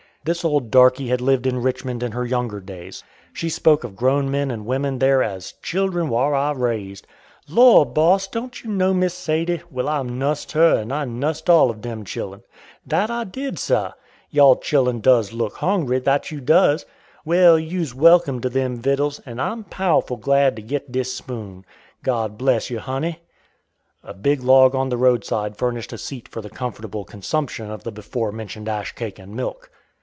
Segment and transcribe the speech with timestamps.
[0.23, 3.03] This old darkey had lived in Richmond in her younger days.
[3.33, 7.07] She spoke of grown men and women there as "children whar I raised."
[7.49, 7.95] "Lord!
[7.95, 9.63] boss, does you know Miss Sadie?
[9.71, 12.43] Well, I nussed her and I nussed all uv them chillun;
[12.85, 13.93] that I did, sah!
[14.29, 16.85] Yawl chillun does look hawngry, that you does.
[17.25, 21.65] Well, you's welcome to them vittles, and I'm powful glad to git dis spoon.
[22.03, 23.21] God bless you, honey!"
[24.03, 27.91] A big log on the roadside furnished a seat for the comfortable consumption of the
[27.91, 29.71] before mentioned ash cake and milk.